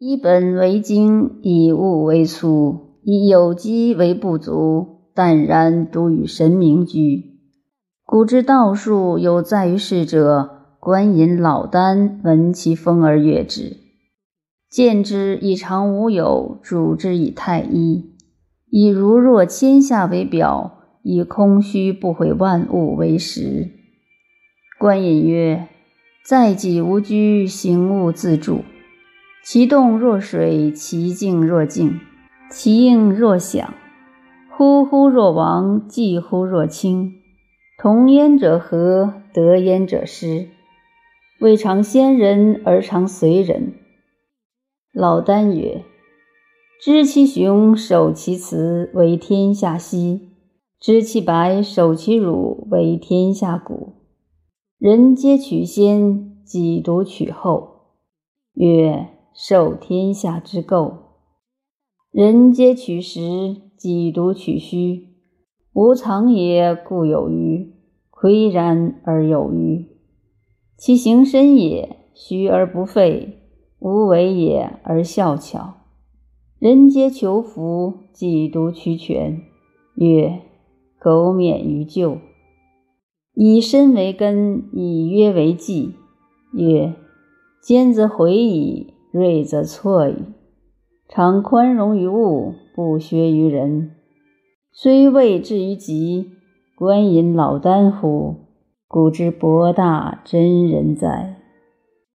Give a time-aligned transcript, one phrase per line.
[0.00, 7.40] 以本为精，以物为粗，以有机为不足，淡然独与神明居。
[8.04, 13.76] 古之道术有在于世者，观引老聃闻其风而悦之，
[14.70, 18.12] 见之以常无有，主之以太一，
[18.70, 23.72] 以如若天下为表，以空虚不毁万物为实。
[24.78, 25.66] 观引曰：
[26.24, 28.60] 在己无居，行物自助。
[29.50, 32.00] 其动若水，其静若镜，
[32.50, 33.72] 其应若响。
[34.50, 37.14] 呼呼若亡，寂乎若清。
[37.78, 40.50] 同焉者和，得焉者失。
[41.40, 43.72] 未尝先人，而常随人。
[44.92, 45.82] 老聃曰
[46.84, 50.28] ：“知其雄，守其雌，为天下溪；
[50.78, 53.94] 知其白，守其乳，为天下谷。
[54.78, 57.94] 人皆取先，己独取后。”
[58.52, 59.14] 曰。
[59.40, 60.94] 受天下之垢，
[62.10, 65.10] 人皆取实，己独取虚。
[65.72, 67.72] 无藏也，故有余；
[68.10, 69.86] 岿然而有余。
[70.76, 73.36] 其行深也，虚而不废；
[73.78, 75.74] 无为也，而效巧。
[76.58, 79.40] 人皆求福，己独取全。
[79.94, 80.40] 曰：
[80.98, 82.18] 苟免于咎。
[83.34, 85.94] 以身为根，以约为纪。
[86.54, 86.92] 曰：
[87.62, 88.94] 坚则毁矣。
[89.18, 90.14] 睿则错矣。
[91.08, 93.92] 常宽容于物，不削于人。
[94.72, 96.32] 虽未至于极，
[96.76, 98.36] 观隐老聃乎？
[98.86, 101.37] 古之博大真人哉！